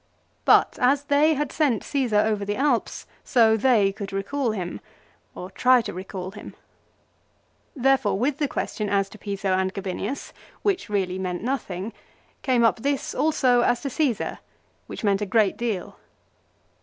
But 0.45 0.79
as 0.81 1.03
they 1.03 1.35
had 1.35 1.51
sent 1.51 1.83
Caesar 1.83 2.17
over 2.21 2.43
the 2.43 2.55
Alps 2.55 3.05
so 3.23 3.55
they 3.55 3.91
could 3.91 4.11
recall 4.11 4.49
him, 4.49 4.81
or 5.35 5.51
try 5.51 5.79
to 5.83 5.93
recall 5.93 6.31
him. 6.31 6.55
HIS 7.75 7.75
RETURN 7.75 7.75
FROM 7.75 7.75
EXILE. 7.75 7.75
31 7.75 7.83
Therefore 7.83 8.19
with 8.19 8.37
the 8.39 8.47
question 8.47 8.89
as 8.89 9.09
to 9.09 9.19
Piso 9.19 9.53
and 9.53 9.71
Gabinius, 9.71 10.33
which 10.63 10.89
really 10.89 11.19
meant 11.19 11.43
nothing, 11.43 11.93
came 12.41 12.63
up 12.63 12.77
this 12.79 13.13
also 13.13 13.61
as 13.61 13.81
to^ 13.81 13.89
Csesar, 13.91 14.39
which 14.87 15.03
meant 15.03 15.21
a 15.21 15.27
great 15.27 15.55
deal. 15.55 15.97